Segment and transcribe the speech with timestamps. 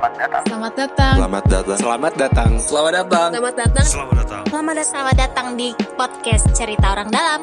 [0.00, 0.42] Selamat datang.
[0.48, 1.14] Selamat datang.
[1.20, 1.76] Selamat datang.
[1.76, 2.50] Selamat datang.
[2.56, 3.28] Selamat datang.
[3.28, 3.84] Selamat datang.
[3.84, 4.42] Selamat datang.
[4.48, 4.88] Selamat datang.
[4.88, 7.40] Selamat datang di podcast Cerita Orang Dalam.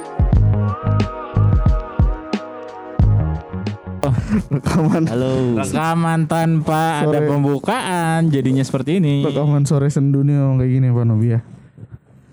[4.50, 5.62] rekaman Halo.
[5.62, 7.30] Rekaman tanpa ada Sore.
[7.30, 9.22] pembukaan jadinya seperti ini.
[9.22, 11.40] rekaman sore sendu nih kayak gini Pak Nobi ya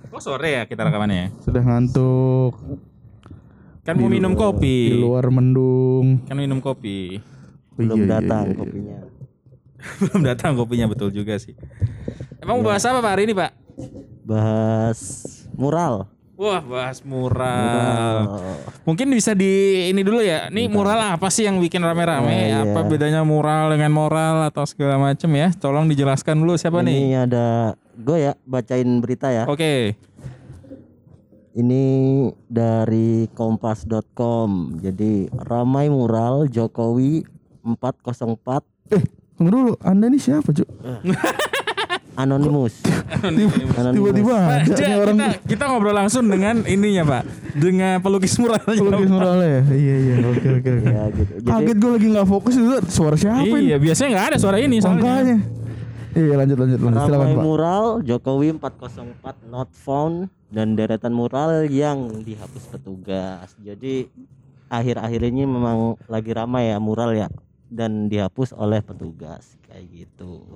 [0.08, 1.36] Kok sore ya kita rekamannya?
[1.42, 2.56] sudah ngantuk
[3.82, 4.88] Kan mau minum kopi.
[4.88, 7.20] di luar mendung Kan minum kopi.
[7.20, 8.60] Oh, Belum iya, iya, datang iya, iya.
[8.62, 8.98] kopinya.
[10.00, 11.54] Belum datang kopinya betul juga sih.
[12.40, 13.50] Emang mau bahas apa Pak hari ini Pak?
[14.24, 15.00] Bahas
[15.56, 16.08] mural.
[16.34, 18.26] Wah bahas mural.
[18.26, 18.58] Oh,
[18.90, 20.50] Mungkin bisa di ini dulu ya.
[20.50, 22.26] Ini mural apa sih yang bikin rame-rame?
[22.26, 22.58] Oh, iya.
[22.66, 25.54] Apa bedanya mural dengan moral atau segala macam ya?
[25.54, 26.90] Tolong dijelaskan dulu siapa nih?
[26.90, 29.46] ini ada gue ya bacain berita ya.
[29.46, 29.94] Oke.
[31.54, 31.84] Ini
[32.50, 34.82] dari kompas.com.
[34.82, 37.22] Jadi ramai mural Jokowi
[37.62, 40.68] 404 eh tunggu dulu anda ini siapa cuk
[42.14, 42.78] anonimus.
[43.26, 43.58] Anonimus.
[43.90, 47.22] tiba-tiba ada nih orang kita, kita ngobrol langsung dengan ininya Pak,
[47.52, 48.70] dengan pelukis muralnya.
[48.70, 51.32] pelukis muralnya ya iya iya oke oke oke Ya gitu.
[51.34, 54.56] Jadi kaget gue lagi nggak fokus itu suara siapa ini Iya, biasanya nggak ada suara
[54.58, 55.02] ini soalnya.
[55.02, 55.36] makanya
[56.14, 60.16] iya lanjut lanjut lanjut silakan ramai Pak mural Jokowi 404 not found
[60.48, 63.50] dan deretan mural yang dihapus petugas.
[63.58, 64.06] Jadi
[64.64, 67.26] akhir-akhir ini memang lagi ramai ya mural ya
[67.74, 70.46] dan dihapus oleh petugas kayak gitu.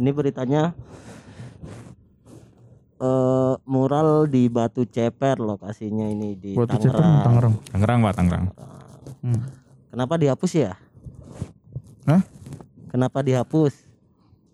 [0.00, 0.72] Ini beritanya
[3.02, 7.22] eh mural di Batu Ceper lokasinya ini di Batu Ceper Tangerang.
[7.22, 8.44] Tangerang Tangerang Pak, Tangerang.
[9.20, 9.40] hmm.
[9.92, 10.72] Kenapa dihapus ya?
[12.08, 12.22] Hah?
[12.88, 13.92] Kenapa dihapus?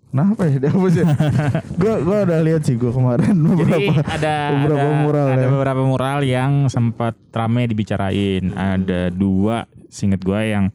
[0.09, 1.07] Kenapa ya dia hapus ya?
[1.81, 5.49] gue gua udah lihat sih gue kemarin Jadi beberapa ada beberapa ada, mural ada ya.
[5.53, 8.49] beberapa mural yang sempat rame dibicarain.
[8.57, 10.73] Ada dua, singet gua yang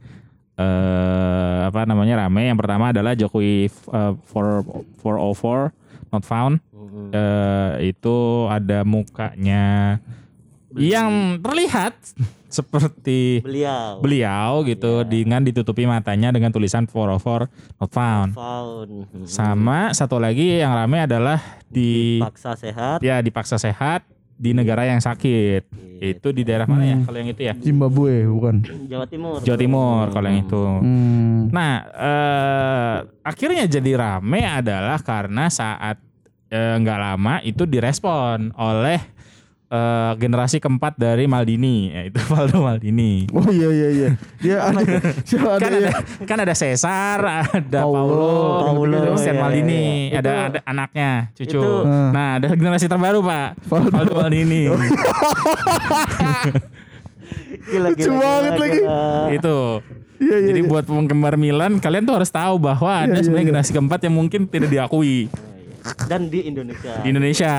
[0.56, 2.46] eh apa namanya rame.
[2.46, 5.74] Yang pertama adalah Jokowi eh, 4 404
[6.10, 6.62] not found.
[6.70, 7.10] Mm-mm.
[7.10, 9.98] eh itu ada mukanya
[10.72, 11.94] yang terlihat
[12.54, 15.10] seperti Beliau beliau gitu Iya.
[15.10, 17.50] dengan ditutupi matanya dengan tulisan 404
[17.80, 18.30] not found.
[18.34, 18.90] found.
[19.10, 19.26] Mm-mm.
[19.26, 24.06] Sama satu lagi yang rame adalah di paksa sehat ya dipaksa sehat
[24.44, 25.72] di negara yang sakit.
[26.04, 26.98] Itu di daerah mana ya?
[27.00, 27.06] Hmm.
[27.08, 27.54] Kalau yang itu ya?
[27.56, 28.56] Zimbabwe bukan
[28.92, 29.40] Jawa Timur.
[29.40, 30.64] Jawa Timur kalau yang itu.
[30.84, 31.40] hmm.
[31.56, 35.96] Nah, eh, akhirnya jadi rame adalah karena saat
[36.52, 39.13] eh, nggak lama itu direspon oleh
[39.74, 43.26] eh, generasi keempat dari Maldini, yaitu Valdo Maldini.
[43.34, 44.10] Oh iya iya iya.
[44.38, 44.82] Dia ada
[45.26, 45.80] siapa ada Kan ya?
[45.82, 45.92] ada,
[46.24, 47.20] kan ada Cesar,
[47.50, 48.06] ada Paulo,
[48.62, 50.22] Paulo, Paulo, Christian iya, Maldini, iya.
[50.22, 51.58] ada, Itu- ada anaknya, cucu.
[51.58, 51.82] itu-
[52.14, 53.90] Nah, ada generasi terbaru Pak, Valdo.
[53.90, 54.62] Valdo Maldini.
[57.64, 58.80] Gila, Lucu banget lagi.
[59.34, 59.58] itu.
[60.20, 60.48] Iya iya.
[60.54, 60.70] Jadi iya.
[60.70, 63.52] buat penggemar Milan, kalian tuh harus tahu bahwa ada Iya, iya, sebenarnya iya.
[63.52, 65.28] generasi keempat yang mungkin tidak diakui.
[65.84, 66.96] Dan di Indonesia.
[67.00, 67.54] di Indonesia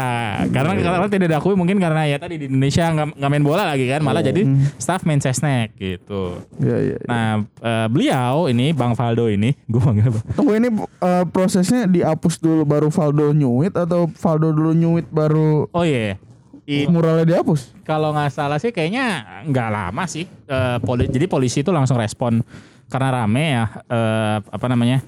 [0.49, 3.85] karena karena tidak diakui mungkin karena ya tadi di Indonesia nggak nggak main bola lagi
[3.85, 4.43] kan malah jadi
[4.77, 6.97] staff main sesnek gitu Iya iya.
[6.97, 7.05] iya.
[7.05, 12.39] nah eh, beliau ini Bang Faldo ini gue manggil apa Tunggu ini eh, prosesnya dihapus
[12.39, 16.17] dulu baru Valdo nyuit atau Valdo dulu nyuit baru oh iya
[16.65, 17.77] I- muralnya dihapus?
[17.83, 22.41] kalau nggak salah sih kayaknya nggak lama sih Eh, poli- jadi polisi itu langsung respon
[22.87, 25.05] karena rame ya eh, apa namanya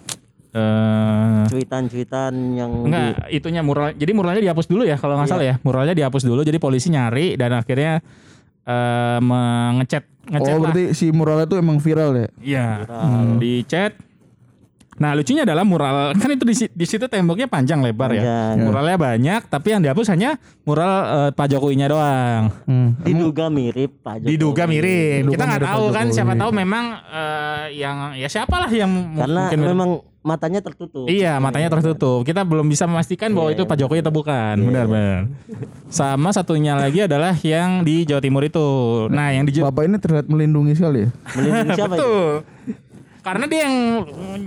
[0.57, 3.93] eh Cuitan-cuitan yang Enggak, itunya mural.
[3.93, 5.35] Jadi muralnya dihapus dulu ya kalau nggak Iya.
[5.37, 5.55] salah ya.
[5.61, 8.01] Muralnya dihapus dulu jadi polisi nyari dan akhirnya
[8.65, 10.73] eh mengechat ngechat Oh lah.
[10.73, 12.29] berarti si muralnya itu emang viral ya?
[12.41, 12.67] Iya.
[12.83, 13.27] Viral.
[13.39, 13.93] Di chat.
[14.97, 18.23] Nah, lucunya adalah mural kan itu di, di situ temboknya panjang lebar ya.
[18.23, 18.55] Panjang.
[18.65, 22.43] Muralnya banyak tapi yang dihapus hanya mural eh, Pak Jokowinya doang.
[22.65, 22.97] Hmm.
[23.05, 24.31] diduga mirip Pak Jokowi.
[24.33, 25.21] Diduga mirip.
[25.29, 29.61] Diduga Kita nggak tahu kan siapa tahu memang eh, yang ya siapalah yang Karena mungkin
[29.61, 29.91] memang
[30.27, 31.07] matanya tertutup.
[31.07, 32.27] Iya, matanya tertutup.
[32.27, 34.59] Kita belum bisa memastikan bahwa Iya, itu Pak Jokowi atau bukan.
[34.59, 35.31] Benar, benar.
[35.87, 38.67] Sama satunya lagi adalah yang di Jawa Timur itu.
[39.07, 42.15] Nah, yang di Jawa Bapak ini terlihat melindungi sekali ya Melindungi siapa itu?
[43.27, 43.77] Karena dia yang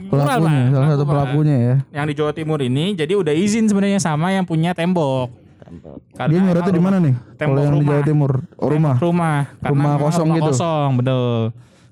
[0.07, 0.71] mural, pelakunya, Pak.
[0.71, 1.75] salah satu pelakunya ya.
[1.99, 5.35] Yang di Jawa Timur ini jadi udah izin sebenarnya sama yang punya tembok.
[5.59, 5.99] Tembok.
[6.15, 7.13] Karena Dia nyuratnya di mana nih?
[7.35, 7.91] Tembok Kalau yang di rumah.
[7.91, 8.95] Jawa Timur, oh, rumah.
[8.95, 9.39] Rumah.
[9.59, 10.47] Karena Rumah kosong rumah gitu.
[10.47, 11.39] kosong, betul.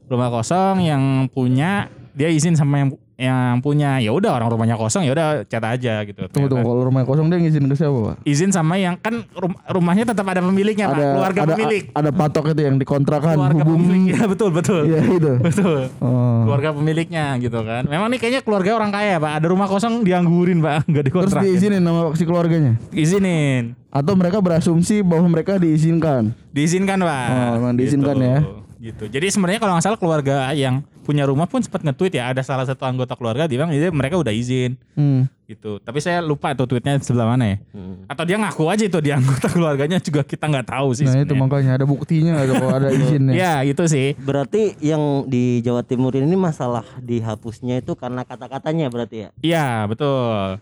[0.07, 5.01] Rumah kosong yang punya dia izin sama yang yang punya ya udah orang rumahnya kosong
[5.01, 6.29] ya udah cat aja gitu.
[6.29, 8.15] Tunggu tunggu, kalau rumah kosong dia ngizin ke siapa pak?
[8.23, 12.45] izin sama yang kan rum- rumahnya tetap ada pemiliknya pak keluarga ada, pemilik Ada patok
[12.47, 13.81] itu yang dikontrakan keluarga hubung.
[13.81, 15.31] pemilik ya betul betul Iya itu.
[15.43, 16.45] betul Oh.
[16.45, 20.59] keluarga pemiliknya gitu kan memang nih kayaknya keluarga orang kaya pak ada rumah kosong dianggurin
[20.59, 22.77] pak nggak Terus dikontrak diizinin nama si keluarganya?
[22.91, 26.37] izinin Atau mereka berasumsi bahwa mereka diizinkan?
[26.49, 28.21] diizinkan pak Oh, memang diizinkan Gitu.
[28.23, 28.39] ya.
[28.79, 32.43] gitu jadi sebenarnya kalau nggak salah keluarga yang punya rumah pun sempat nge-tweet ya ada
[32.43, 35.23] salah satu anggota keluarga dia bilang "Iya, mereka udah izin Hmm.
[35.43, 35.79] gitu.
[35.79, 37.57] Tapi saya lupa tuh tweetnya sebelah mana ya.
[37.71, 38.03] Hmm.
[38.05, 41.03] Atau dia ngaku aja itu dia anggota keluarganya juga kita nggak tahu sih.
[41.03, 41.39] Nah itu sebenarnya.
[41.39, 43.31] makanya ada buktinya kalau ada izinnya.
[43.31, 44.19] Ya itu sih.
[44.19, 49.29] Berarti yang di Jawa Timur ini masalah dihapusnya itu karena kata-katanya berarti ya?
[49.39, 50.59] Iya betul.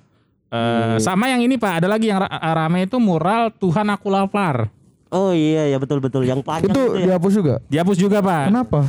[0.48, 4.70] Eh, sama yang ini pak ada lagi yang ra- rame itu mural Tuhan aku lapar.
[5.10, 7.06] Oh iya ya betul betul yang panjang Itu itu, ya.
[7.10, 7.56] dihapus juga.
[7.66, 8.44] Dihapus juga pak.
[8.48, 8.80] Kenapa?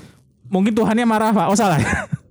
[0.49, 1.47] Mungkin Tuhannya marah pak.
[1.49, 1.79] Oh salah.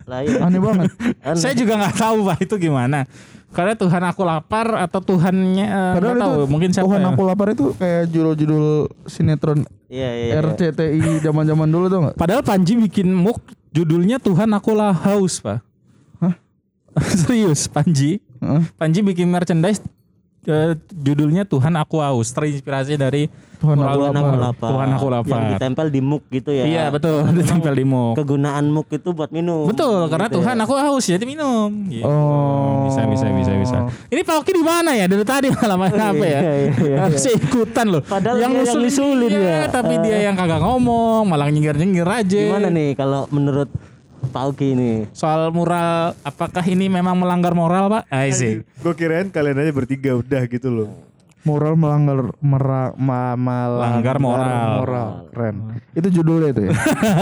[0.06, 0.38] Lah iya.
[0.42, 0.90] Aneh banget.
[1.20, 1.38] Aneh.
[1.38, 3.10] Saya juga nggak tahu pak itu gimana.
[3.50, 6.34] Karena Tuhan aku lapar atau Tuhannya eh, Padahal nggak tahu.
[6.36, 7.08] itu Mungkin siapa Tuhan ya?
[7.10, 8.66] aku lapar itu kayak judul-judul
[9.06, 10.26] sinetron Iya iya.
[10.30, 10.44] iya.
[10.44, 12.16] RCTI zaman-zaman dulu tuh nggak?
[12.16, 13.40] Padahal Panji bikin muk
[13.72, 15.64] judulnya Tuhan aku lah haus pak.
[16.20, 16.36] Hah?
[17.24, 18.20] Serius Panji.
[18.44, 18.62] Heeh.
[18.76, 19.80] Panji bikin merchandise
[20.46, 22.32] eh, judulnya Tuhan aku haus.
[22.34, 24.70] Terinspirasi dari Tuhan aku lapar.
[24.70, 25.40] Tuhan aku lapar.
[25.42, 26.66] Yang ditempel di muk gitu ya.
[26.68, 28.14] Iya betul ditempel di muk.
[28.20, 29.66] Kegunaan muk itu buat minum.
[29.70, 30.42] Betul, karena Gitu ya.
[30.42, 31.70] Tuhan aku haus jadi minum.
[31.88, 32.06] Gitu.
[32.06, 32.90] Oh.
[32.90, 33.78] Bisa bisa bisa bisa.
[34.10, 35.06] Ini Pak Oki di mana ya?
[35.06, 36.40] Dari tadi malah main apa ya?
[36.42, 36.98] iya, iya, iya.
[37.06, 38.02] Harusnya ikutan loh.
[38.06, 39.60] Padahal yang dia yang ngusulin dia, ya.
[39.70, 42.42] tapi dia yang kagak ngomong, malah nyengir-nyengir aja.
[42.50, 43.70] Gimana nih kalau menurut
[44.30, 44.98] Pak Uki nih?
[45.14, 48.04] Soal mural, apakah ini memang melanggar moral, Pak?
[48.10, 48.66] Ah, sih.
[48.82, 50.90] Gue kirain kalian aja bertiga udah gitu loh.
[51.46, 54.82] Moral melanggar mera, ma, Melanggar moral.
[54.82, 55.10] moral.
[55.30, 55.56] Keren.
[55.94, 56.72] Itu judulnya itu ya.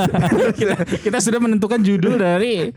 [0.60, 2.72] kita, kita sudah menentukan judul dari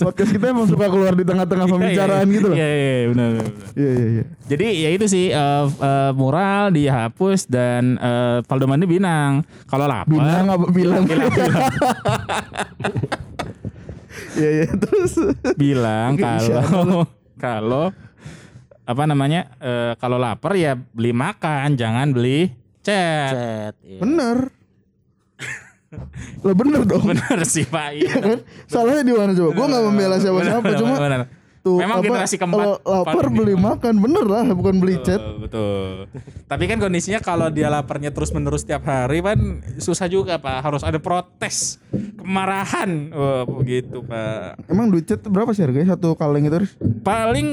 [0.00, 2.56] Podcast kita emang suka keluar di tengah-tengah pembicaraan gitu loh.
[2.56, 3.30] Iya, iya, iya, benar.
[3.76, 4.24] Iya iya iya.
[4.48, 9.44] Jadi ya itu sih eh, eh, mural dihapus dan eh, Valdo Mandi binang.
[9.68, 11.04] Kalau lapar Binang apa bilang?
[14.36, 15.16] Iya iya terus.
[15.56, 17.08] bilang kalau
[17.40, 17.88] kalau
[18.86, 23.74] apa namanya eh, kalau lapar ya beli makan jangan beli chat Chat.
[23.82, 23.98] iya.
[23.98, 24.38] Bener.
[26.42, 27.02] Lah bener dong.
[27.10, 28.38] bener sih pak iya kan?
[28.70, 29.50] Salahnya di mana coba?
[29.54, 31.20] Gue nggak membela siapa-siapa, Bener, cuma bener.
[31.66, 35.18] Tuh Memang apa, generasi keempat lapar beli makan bener lah, bukan beli chat.
[35.18, 36.22] Betul, betul.
[36.46, 40.62] Tapi kan kondisinya kalau dia laparnya terus menerus tiap hari kan susah juga pak.
[40.62, 41.82] Harus ada protes,
[42.22, 44.62] kemarahan, oh, begitu pak.
[44.70, 46.70] Emang duit chat berapa sih harganya satu kaleng itu?
[47.02, 47.46] Paling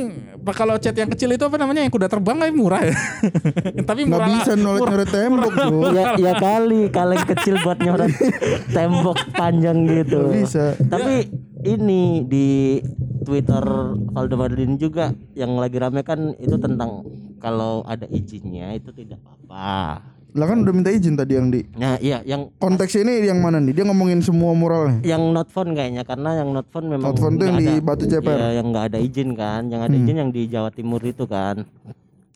[0.46, 2.94] pak kalau chat yang kecil itu apa namanya yang kuda terbang kan murah ya.
[3.90, 5.80] Tapi Nggak murah bisa nyoret-nyoret tembok bro.
[5.90, 8.14] Ya, ya kali kaleng kecil buat nyoret
[8.78, 10.30] tembok panjang gitu.
[10.30, 10.66] Nggak bisa.
[10.86, 11.34] Tapi
[11.64, 12.80] ini di
[13.24, 13.64] Twitter
[14.12, 17.08] Valdo Maldini juga yang lagi rame kan itu tentang
[17.40, 20.04] kalau ada izinnya itu tidak apa-apa.
[20.34, 23.62] Lah kan udah minta izin tadi yang di Nah, iya yang konteksnya ini yang mana
[23.62, 23.70] nih?
[23.72, 24.98] Dia ngomongin semua muralnya.
[25.06, 27.86] yang not phone kayaknya karena yang not phone memang Not phone yang nggak di ada.
[27.86, 28.34] Batu Ceper.
[28.34, 30.02] Iya, yang nggak ada izin kan yang ada Hmm.
[30.02, 31.62] izin yang di Jawa Timur itu kan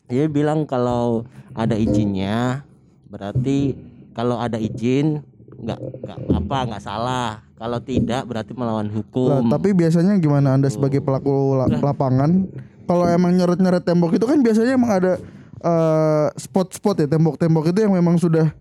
[0.06, 2.62] dia bilang kalau ada izinnya
[3.08, 3.74] berarti
[4.14, 5.26] kalau ada izin
[5.58, 10.68] nggak nggak apa nggak salah kalau tidak berarti melawan Lah, hukum tapi biasanya gimana Anda
[10.68, 12.46] sebagai pelaku la- lapangan
[12.84, 15.12] kalau emang nyeret-nyeret tembok itu kan biasanya emang ada
[15.58, 18.54] eh, spot-spot ya tembok-tembok itu yang memang sudah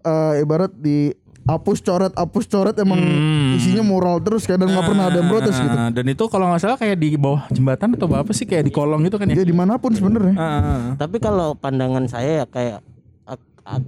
[0.00, 1.10] eh, ibarat di
[1.44, 3.52] hapus coret hapus coret emang Hmm.
[3.54, 5.76] isinya moral terus kadang nggak pernah ada yang protes gitu.
[5.76, 8.72] Ah, Dan itu kalau nggak salah kayak di bawah jembatan atau apa sih kayak di
[8.72, 9.36] kolong gitu kan ya.
[9.36, 10.32] Ya di mana pun sebenarnya.
[10.34, 12.93] Ah, ah, tapi kalau pandangan saya ya kayak ak- ak-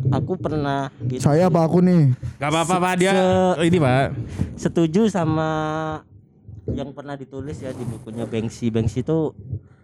[0.08, 2.16] aku pernah gitu Saya apa aku nih?
[2.36, 4.16] Gak apa-apa pak dia Se- ini pak.
[4.56, 5.48] setuju sama
[6.66, 9.30] yang pernah ditulis ya di bukunya Bengsi Bengsi itu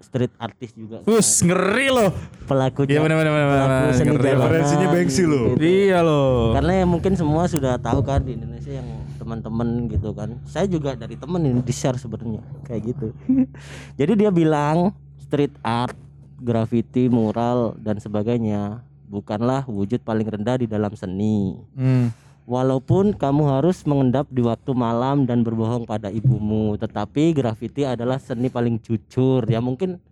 [0.03, 1.15] street artist juga kan.
[1.15, 2.11] Us ngeri loh.
[2.45, 5.45] pelaku Iya, benar, benar, benar, pelaku seni jalanan Referensinya Bengsi loh.
[5.53, 5.63] gitu.
[5.63, 6.53] Iya loh.
[6.53, 10.93] karena ya mungkin semua sudah tahu kan di Indonesia yang teman-teman gitu kan saya juga
[10.93, 13.15] dari temen ini di share sebenarnya kayak gitu
[14.01, 14.91] jadi dia bilang
[15.23, 15.95] street art
[16.37, 22.09] graffiti mural dan sebagainya bukanlah wujud paling rendah di dalam seni Hmm.
[22.43, 28.51] Walaupun kamu harus mengendap di waktu malam dan berbohong pada ibumu, tetapi grafiti adalah seni
[28.51, 29.47] paling jujur.
[29.47, 30.03] Ya mungkin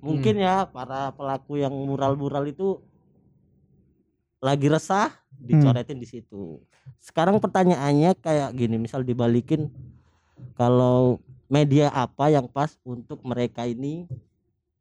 [0.00, 2.80] mungkin ya para pelaku yang mural-mural itu
[4.40, 6.64] lagi resah dicoretin di situ.
[6.96, 9.68] Sekarang pertanyaannya kayak gini, misal dibalikin
[10.56, 11.20] kalau
[11.52, 14.08] media apa yang pas untuk mereka ini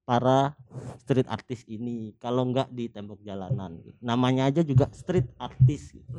[0.06, 0.54] para
[1.02, 6.10] street artist ini kalau nggak di tembok jalanan namanya aja juga street artist gitu.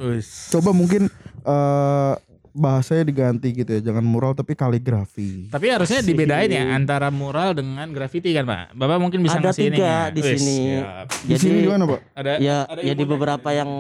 [0.59, 1.07] Coba mungkin
[1.47, 2.15] eh
[2.57, 5.47] bahasanya diganti gitu ya, jangan mural tapi kaligrafi.
[5.47, 6.09] Tapi harusnya Asik.
[6.09, 8.73] dibedain ya antara mural dengan graffiti kan pak.
[8.73, 10.01] Bapak mungkin bisa Ada ngasih ini tiga ya.
[10.09, 10.57] di sini.
[10.75, 11.07] siap.
[11.23, 12.01] Di sini gimana, Pak?
[12.13, 13.71] Ada ya ada ya di beberapa yang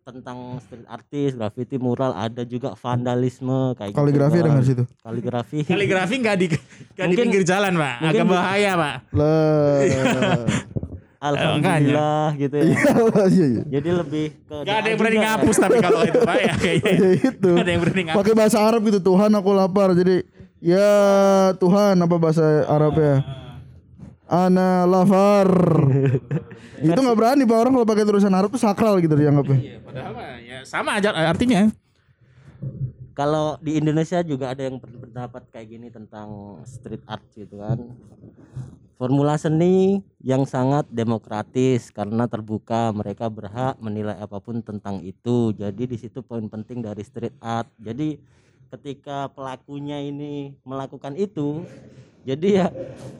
[0.00, 4.84] tentang street artist graffiti mural ada juga vandalisme kayak Kaligrafi gitu ada nggak di situ?
[5.00, 6.58] kaligrafi Kaligrafi nggak di di
[6.96, 7.94] Mungkin- pinggir jalan pak.
[8.00, 8.94] Agak mungkin- bahaya pak.
[11.20, 12.64] alhamdulillah gitu ya.
[13.30, 13.62] Iya iya.
[13.68, 16.92] Jadi lebih ke Gak ada yang berani ngapus tapi kalau itu Pak ya kayaknya.
[16.96, 17.50] Ya itu.
[17.52, 18.18] Gak ada yang berani ngapus.
[18.24, 20.24] Pakai bahasa Arab gitu Tuhan aku lapar jadi
[20.64, 20.90] ya
[21.60, 23.14] Tuhan apa bahasa Arabnya?
[24.30, 25.50] Ana lafar.
[26.80, 29.58] itu nggak berani pak orang kalau pakai tulisan Arab tuh sakral gitu dianggapnya.
[29.60, 31.68] Iya, padahal ya sama aja artinya.
[33.20, 37.76] Kalau di Indonesia juga ada yang berpendapat kayak gini tentang street art gitu kan.
[38.96, 45.52] Formula seni yang sangat demokratis karena terbuka, mereka berhak menilai apa pun tentang itu.
[45.52, 47.68] Jadi di situ poin penting dari street art.
[47.76, 48.16] Jadi
[48.72, 51.60] ketika pelakunya ini melakukan itu,
[52.20, 52.66] jadi ya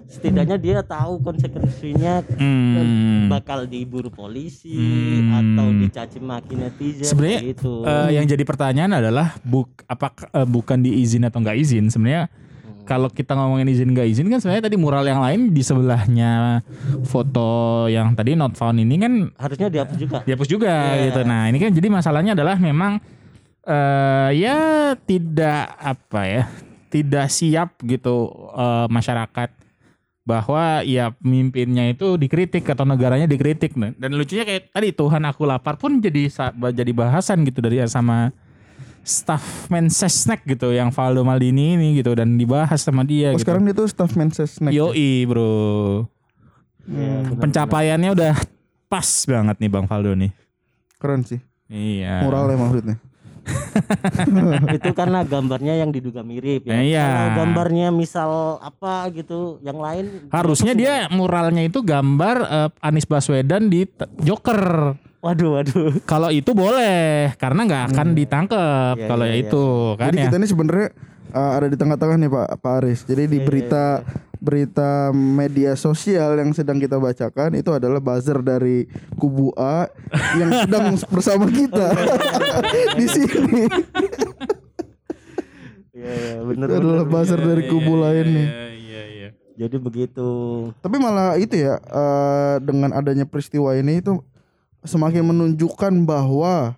[0.07, 3.29] setidaknya dia tahu konsekuensinya Hmm.
[3.29, 5.31] bakal diburu polisi Hmm.
[5.33, 7.83] atau dicaci maki netizen Sebenarnya gitu.
[7.83, 10.11] eh, yang jadi pertanyaan adalah buk apa
[10.45, 12.27] bukan diizin atau nggak izin sebenarnya
[12.83, 16.59] kalau kita ngomongin izin nggak izin kan sebenarnya tadi mural yang lain di sebelahnya
[17.05, 20.19] foto yang tadi not found ini kan Harusnya dihapus juga.
[20.21, 21.03] dihapus juga Iya.
[21.07, 21.21] gitu.
[21.23, 22.99] Nah ini kan jadi masalahnya adalah memang
[23.63, 24.59] eh ya
[24.99, 26.45] tidak apa ya
[26.91, 29.51] tidak siap gitu eh, masyarakat
[30.21, 35.43] bahwa ya pemimpinnya itu dikritik atau negaranya dikritik Nah, dan lucunya kayak tadi Tuhan aku
[35.43, 38.31] lapar pun jadi sa- jadi bahasan gitu dari sama
[39.01, 43.49] staff Mensesnek gitu yang Valdo Maldini ini gitu dan dibahas sama dia Oh gitu.
[43.49, 44.71] sekarang dia tuh staff Mensesnek.
[44.71, 45.51] Yoi bro
[46.85, 48.35] Ya, pencapaiannya udah
[48.87, 50.35] pas banget nih Bang Valdo nih
[50.99, 51.39] Keren sih.
[51.67, 52.97] iya Muralnya maksudnya.
[54.77, 56.81] itu karena gambarnya yang diduga mirip ya.
[56.81, 57.07] Iya.
[57.07, 63.73] Kalau gambarnya misal apa gitu, yang lain Harusnya dia muralnya itu gambar eh, Anies Baswedan
[63.73, 63.87] di
[64.23, 64.95] Joker.
[65.21, 65.93] Waduh, waduh.
[66.09, 69.43] Kalau itu boleh karena nggak akan ditangkep Iya, kalau iya, iya.
[69.45, 69.65] itu
[70.01, 70.25] kan Jadi ya.
[70.29, 70.89] kita ini sebenarnya
[71.37, 73.01] uh, ada di tengah-tengah nih Pak Pak Aris.
[73.05, 73.85] Jadi Iya, di berita
[74.41, 78.89] berita media sosial yang sedang kita bacakan itu adalah buzzer dari
[79.21, 79.87] kubu A
[80.41, 81.93] yang sedang bersama kita
[82.99, 83.69] di sini.
[85.93, 88.49] Iya, iya, bener Itu adalah buzzer dari kubu lain nih.
[88.49, 89.29] Iya iya iya.
[89.61, 90.29] Jadi begitu.
[90.81, 94.25] Tapi malah itu ya uh, dengan adanya peristiwa ini itu
[94.81, 96.73] semakin menunjukkan bahwa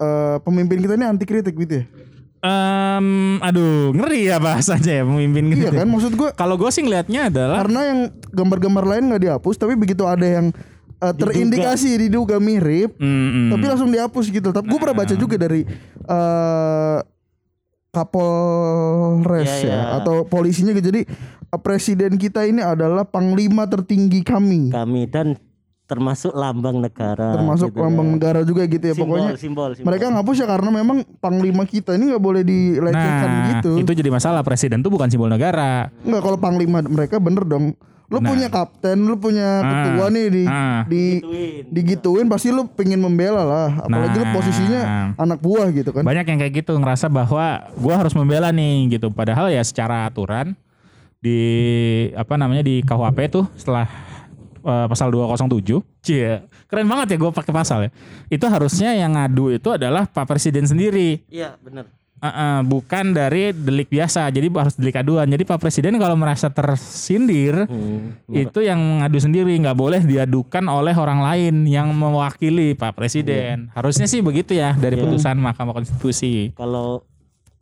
[0.00, 1.99] uh, pemimpin kita ini anti kritik gitu ya.
[2.40, 5.68] Em, aduh ngeri ya bahasanya ya pemimpin gitu.
[5.68, 8.00] Iya kan maksud gue Kalau gue sih ngelihatnya adalah karena yang
[8.32, 10.48] gambar-gambar lain nggak dihapus tapi begitu ada yang
[11.04, 13.48] uh, terindikasi diduga mirip Mm, mm.
[13.52, 15.68] tapi langsung dihapus gitu tapi gue pernah baca juga dari
[16.08, 17.04] uh,
[17.90, 19.80] Kapolres Iya, ya iya.
[20.00, 21.04] atau polisinya gitu jadi
[21.52, 25.36] uh, presiden kita ini adalah panglima tertinggi kami Kami dan
[25.90, 27.34] termasuk lambang negara.
[27.34, 28.12] termasuk gitu lambang ya.
[28.14, 29.86] negara juga gitu ya Simbol, pokoknya simbol, simbol.
[29.86, 34.08] mereka ngapus ya karena memang panglima kita ini nggak boleh dilecehkan Nah, gitu itu jadi
[34.08, 35.90] masalah presiden tuh bukan simbol negara.
[36.00, 37.74] nggak kalau panglima mereka bener dong
[38.06, 38.26] lu Nah.
[38.26, 40.82] punya kapten lu punya ketua nih di ah.
[40.84, 41.62] di Gituin.
[41.68, 44.34] digituin pasti lu pengen membela lah apalagi lu Nah.
[44.34, 44.82] posisinya
[45.16, 49.10] anak buah gitu kan Banyak yang kayak gitu ngerasa bahwa gua harus membela nih gitu.
[49.10, 50.58] Padahal ya secara aturan
[51.18, 51.38] di
[52.12, 53.86] apa namanya di KUHP tuh setelah
[54.60, 55.80] eh, pasal 207.
[56.00, 57.90] Cie, keren banget ya gua pakai pasal ya.
[58.28, 61.24] Itu harusnya yang ngadu itu adalah Pak Presiden sendiri.
[61.26, 61.88] Iya, benar.
[62.20, 64.28] Eh, eh, bukan dari delik biasa.
[64.28, 65.24] Jadi harus delik aduan.
[65.24, 68.12] Jadi Pak Presiden kalau merasa tersindir Hmm.
[68.28, 73.72] itu yang ngadu sendiri nggak boleh diadukan oleh orang lain yang mewakili Pak Presiden.
[73.72, 75.02] Harusnya sih begitu ya dari Iya.
[75.02, 76.52] putusan Mahkamah Konstitusi.
[76.52, 77.08] Kalau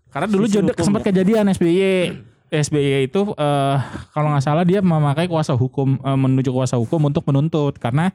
[0.08, 1.12] Karena dulu jodoh sempat ya.
[1.12, 2.18] kejadian SBY.
[2.48, 3.76] SBY itu eh,
[4.12, 8.08] kalau nggak salah dia memakai kuasa hukum eh, menuju kuasa hukum untuk menuntut karena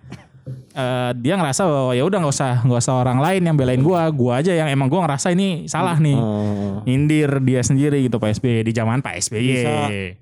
[0.73, 4.09] eh, dia ngerasa bahwa ya udah nggak usah nggak usah orang lain yang belain gua,
[4.09, 6.17] gua aja yang emang gua ngerasa ini salah nih.
[6.17, 9.45] eh, Nyindir dia sendiri gitu Pak SBY di zaman Pak SBY.
[9.47, 9.73] bisa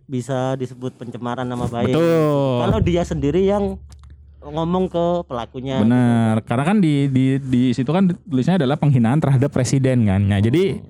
[0.06, 1.90] bisa disebut pencemaran nama baik.
[1.90, 2.68] Betul.
[2.68, 3.80] Kalau dia sendiri yang
[4.42, 5.78] ngomong ke pelakunya.
[5.78, 10.22] Benar, karena kan di di di situ kan tulisnya adalah penghinaan terhadap presiden kan.
[10.26, 10.82] Nah, jadi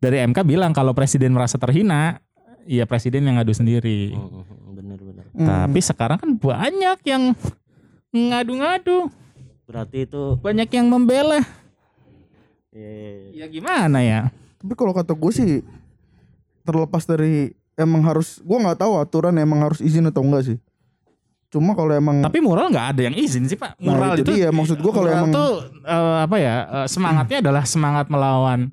[0.00, 2.22] dari MK bilang kalau presiden merasa terhina,
[2.64, 4.12] ya presiden yang ngadu sendiri.
[4.12, 5.24] Hmm, Bener-bener.
[5.30, 7.32] Tapi sekarang kan banyak yang
[8.10, 9.06] ngadu-ngadu,
[9.64, 11.38] Berarti itu banyak yang membela.
[12.70, 14.30] eh, Ya gimana ya?
[14.56, 15.50] tapi kalau kata gue sih
[16.62, 20.58] terlepas dari emang harus gue nggak tahu aturan emang harus izin atau enggak sih
[21.48, 23.74] cuma kalau emang Tapi mural nggak ada yang izin sih pak.
[23.80, 25.52] Nah, Mural itu itu, dia, maksud gua kalau emang- tuh
[25.82, 28.68] eh, apa ya eh, semangatnya adalah semangat melawan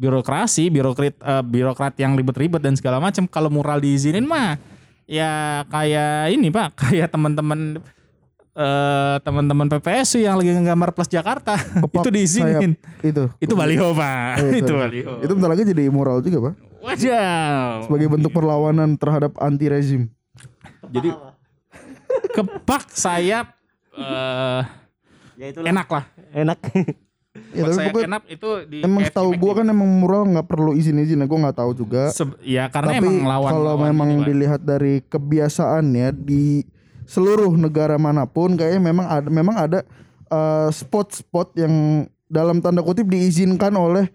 [0.00, 3.28] birokrasi, birokrat eh, birokrat yang ribet-ribet dan segala macam.
[3.28, 4.56] Kalau mural diizinin mah
[5.04, 7.84] ya kayak ini pak, kayak teman-teman
[8.50, 12.72] eh teman-teman PPSU yang lagi nggambar plus Jakarta kepak itu diizinin.
[12.74, 14.82] sayap itu Itu baliho pak, Oh, itu sorry.
[15.06, 15.12] baliho.
[15.22, 17.86] itu bentar lagi jadi immoral juga pak Wajar.
[17.86, 20.10] sebagai bentuk perlawanan terhadap anti rezim
[20.84, 21.14] Jadi
[22.32, 23.54] kepak sayap
[23.92, 24.62] eh
[25.38, 25.70] Ya itulah.
[25.70, 26.04] enak lah.
[26.34, 26.58] Enak.
[27.50, 31.18] Ya, tapi pokoknya enak itu di emang tahu gua kan emang mural nggak perlu izin-izin,
[31.20, 32.08] gue nggak tahu juga.
[32.08, 34.24] Se- ya karena Tapi emang lawan kalau lawan memang Pak.
[34.24, 36.62] dilihat dari kebiasaannya di
[37.04, 39.78] seluruh negara mana pun kayaknya memang ada memang ada
[40.26, 41.74] eh, spot-spot yang
[42.26, 44.06] dalam tanda kutip diizinkan oleh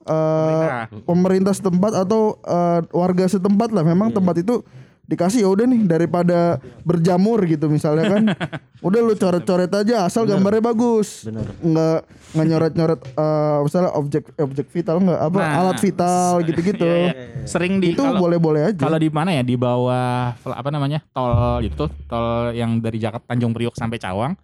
[0.00, 0.86] eh, Pemerintah.
[1.02, 3.82] pemerintah setempat atau eh, warga setempat lah.
[3.82, 4.16] Memang Iya.
[4.16, 4.62] tempat itu
[5.06, 8.24] dikasih ya udah nih daripada berjamur gitu misalnya kan.
[8.86, 11.26] udah lu coret-coret aja asal gambarnya bagus.
[11.26, 11.46] Bener.
[11.62, 11.98] Nggak
[12.36, 16.86] nggak nyoret-nyoret eh, misalnya objek objek vital nggak apa Nah, alat vital gitu-gitu.
[16.86, 17.46] Iya, iya.
[17.46, 18.82] Sering di Itu boleh-boleh aja.
[18.82, 23.54] Kalau di mana ya di bawah apa namanya tol itu tol yang dari Jakarta Tanjung
[23.54, 24.34] Priok sampai Cawang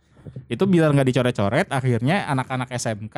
[0.46, 3.16] itu biar nggak dicoret-coret akhirnya anak-anak SMK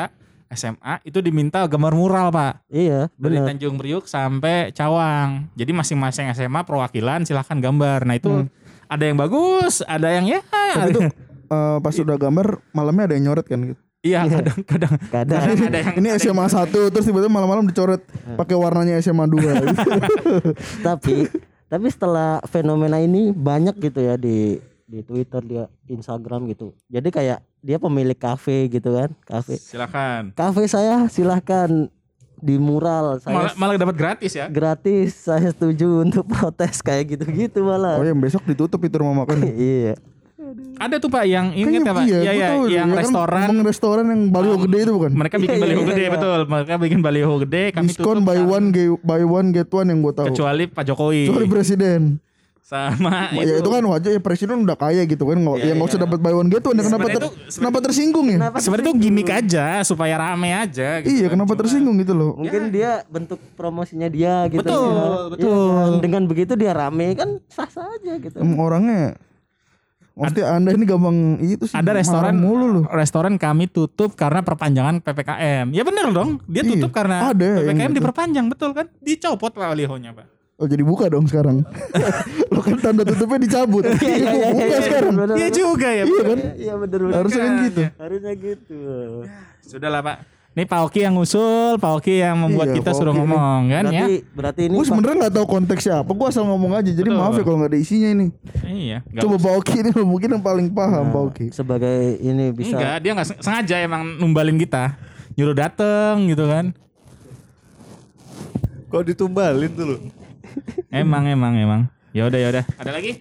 [0.52, 2.62] SMA itu diminta gambar mural pak.
[2.68, 3.40] Iya, dari.
[3.42, 5.48] Tanjung Priok sampai Cawang.
[5.56, 8.04] Jadi masing-masing SMA perwakilan silahkan gambar.
[8.04, 8.46] Nah itu
[8.88, 11.00] ada yang bagus ada yang ya Tapi itu
[11.50, 12.46] eh, pas udah gambar
[12.76, 13.60] malamnya ada yang nyoret kan?
[13.72, 13.80] Gitu.
[14.04, 14.28] iya.
[14.28, 14.94] kadang-kadang Kadang.
[15.08, 15.40] Kadang.
[15.40, 18.04] Ada yang Ini SMA 1 terus tiba-tiba malam-malam dicoret
[18.36, 19.76] pakai warnanya SMA 2 gitu.
[20.86, 21.32] tapi
[21.72, 27.38] tapi setelah fenomena ini banyak gitu ya di di Twitter dia Instagram gitu jadi kayak
[27.58, 31.88] dia pemilik kafe gitu kan kafe silakan kafe saya silahkan
[32.36, 37.64] di mural saya malah, malah dapat gratis ya gratis saya setuju untuk protes kayak gitu-gitu
[37.64, 39.48] malah Oh yang besok ditutup itu rumah makan.
[39.56, 39.96] iya
[40.76, 42.62] ada tuh pak yang inget ya pak iya, iya gua ya, tahu.
[42.68, 45.10] yang Ya kan, restoran emang restoran yang baliho gede itu bukan?
[45.14, 46.10] mereka bikin Iya, baliho iya, gede iya.
[46.12, 49.88] betul mereka bikin baliho gede kami Diskon tutup buy one get, buy one get one
[49.88, 50.26] yang gue tahu.
[50.28, 52.00] kecuali Pak Jokowi Kecuali presiden.
[52.64, 55.84] Sama Ya itu kan wajar ya presiden udah kaya gitu kan nggak Iya, ya nggak
[55.86, 58.38] usah dapat buy one get one ya kenapa ter- itu- kenapa tersinggung ya?
[58.56, 61.32] sebenarnya tuh gimmick aja supaya rame aja gitu Iya kan.
[61.34, 62.32] kenapa Cuma- tersinggung gitu loh.
[62.34, 65.04] mungkin dia bentuk promosinya dia gitu Betul, ya.
[65.28, 65.52] betul.
[65.52, 65.92] Iya kan?
[66.00, 69.20] dengan begitu dia rame kan sah sah aja gitu Emang orangnya
[70.14, 72.84] Maksudnya anda ini gampang itu sih ada restoran mulu loh.
[72.88, 77.76] restoran kami tutup karena perpanjangan PPKM ya bener dong dia Iya, tutup karena ada PPKM
[77.84, 77.98] gitu.
[77.98, 80.26] diperpanjang betul kan dicopot Pak balihonya Pak
[80.64, 81.60] Oh jadi buka dong sekarang.
[82.52, 83.84] lo kan tanda tutupnya dicabut.
[83.84, 85.12] Iya, iya, iya, buka iya, sekarang.
[85.36, 86.38] iya juga ya Iya kan?
[86.56, 87.82] iya bener bener Harusnya kan gitu.
[87.94, 88.80] harusnya gitu
[89.60, 90.16] sudahlah Pak
[90.54, 93.60] ini Pak Oki yang ngusul Pak Oki yang membuat Iya, kita Pak suruh Oki ngomong
[93.66, 96.10] kan ya berarti berarti ini Gue sebenarnya nggak tahu konteksnya apa.
[96.10, 96.88] Gue asal ngomong aja.
[96.88, 97.18] Jadi Betul.
[97.18, 98.26] maaf ya kalau nggak ada isinya ini.
[98.64, 101.46] iya Coba Pak Oki ini mungkin yang paling paham Pak Oki.
[101.50, 104.96] sebagai ini bisa Enggak, dia nggak seng- sengaja emang numbalin kita.
[105.34, 106.72] Nyuruh dateng gitu kan.
[108.86, 109.96] Kok ditumbalin tuh lu?
[110.90, 111.80] Emang emang emang.
[112.14, 112.64] Ya udah ya udah.
[112.78, 113.12] Ada lagi?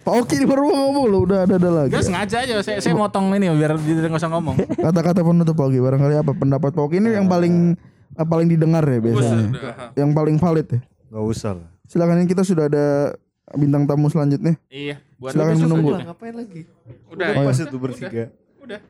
[0.00, 1.20] Pak Oki ini baru mau ngomong loh.
[1.28, 1.92] Udah ada ada lagi.
[1.92, 4.56] Enggak sengaja aja saya saya motong ini biar dia nggak usah ngomong.
[4.80, 5.78] Kata-kata penutup Pak Oki.
[5.78, 7.76] Barangkali apa pendapat Pak Oki ini yang paling
[8.16, 9.48] eh, paling didengar ya biasanya.
[9.92, 10.80] Yang paling valid ya.
[11.10, 11.68] Gak usah lah.
[11.84, 13.12] Silakan ini kita sudah ada
[13.58, 14.54] bintang tamu selanjutnya.
[14.70, 15.88] Iya, buat Silakan menunggu.
[15.92, 16.06] aja.
[16.06, 16.62] ngapain lagi?
[17.10, 17.26] Udah.
[17.34, 17.64] Oh, Pas iya.
[17.66, 18.24] itu bertiga.
[18.62, 18.80] Udah.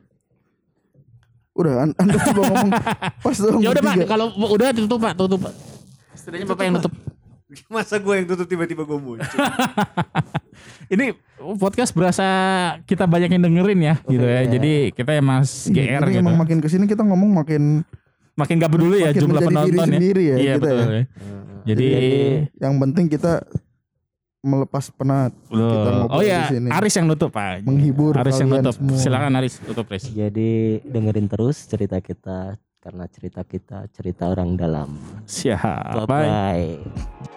[1.51, 2.69] Udah, an- anda coba ngomong
[3.19, 3.59] pas dong.
[3.59, 5.53] Ya udah Pak, kalau udah tutup Pak, tutup Pak.
[6.15, 6.93] Setidaknya Bapak yang tutup.
[7.73, 9.27] Masa gue yang tutup tiba-tiba gue muncul?
[10.89, 11.15] Ini
[11.55, 12.25] podcast berasa
[12.83, 14.41] kita banyak yang dengerin ya gitu ya.
[14.45, 16.21] Jadi kita emang Iya, GR tapi gitu.
[16.21, 17.63] emang makin ke sini kita ngomong makin
[18.31, 19.91] Makin gak peduli ya makin jumlah menjadi diri penonton ya.
[19.91, 20.79] sendiri ya, Iya kita betul.
[20.79, 20.87] ya.
[20.87, 21.03] ya.
[21.61, 21.87] Jadi
[22.57, 23.33] yang penting kita
[24.41, 25.31] melepas penat.
[25.45, 26.07] Kita Loh.
[26.09, 26.47] Oh ya.
[26.49, 27.61] Aris yang nutup Pak.
[27.61, 28.75] Menghibur Aris yang kalian nutup.
[28.75, 28.97] semua.
[28.97, 30.07] Silakan Aris tutup Aris.
[30.09, 34.89] jadi dengerin terus cerita kita karena cerita kita cerita orang dalam
[35.23, 36.01] Siap.
[36.01, 36.25] bye Bye.
[36.25, 37.30] bye